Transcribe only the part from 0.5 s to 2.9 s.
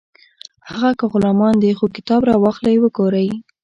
هغه که غلامان دي خو کتاب راواخلئ